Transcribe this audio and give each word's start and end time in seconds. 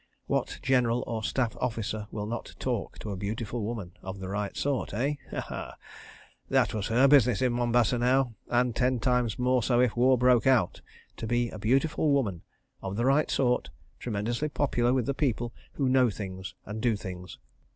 What 0.25 0.57
General 0.63 1.03
or 1.05 1.21
Staff 1.23 1.55
Officer 1.61 2.07
will 2.09 2.25
not 2.25 2.55
"talk" 2.57 2.97
to 2.97 3.11
a 3.11 3.15
beautiful 3.15 3.61
woman—of 3.63 4.17
the 4.17 4.29
right 4.29 4.57
sort? 4.57 4.95
Eh? 4.95 5.13
Ha 5.29 5.41
Ha! 5.41 5.75
That 6.49 6.73
was 6.73 6.87
her 6.87 7.07
business 7.07 7.39
in 7.39 7.53
Mombasa 7.53 7.99
now—and 7.99 8.75
ten 8.75 8.99
times 8.99 9.37
more 9.37 9.61
so 9.61 9.79
if 9.79 9.95
war 9.95 10.17
broke 10.17 10.47
out—to 10.47 11.27
be 11.27 11.51
a 11.51 11.59
beautiful 11.59 12.09
woman—of 12.13 12.95
the 12.95 13.05
right 13.05 13.29
sort, 13.29 13.69
tremendously 13.99 14.49
popular 14.49 14.91
with 14.91 15.05
the 15.05 15.13
people 15.13 15.53
who 15.73 15.87
know 15.87 16.09
things 16.09 16.55
and 16.65 16.81
do 16.81 16.95
things. 16.95 17.37